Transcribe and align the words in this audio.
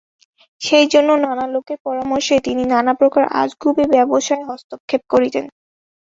সেইজন্য 0.61 1.09
নানা 1.25 1.45
লোকের 1.53 1.79
পরামর্শে 1.85 2.35
তিনি 2.39 2.61
গোপনে 2.61 2.73
নানাপ্রকার 2.73 3.23
আজগুবি 3.41 3.83
ব্যবসায়ে 3.93 4.47
হস্তক্ষেপ 4.49 5.01
করিতেন। 5.13 5.45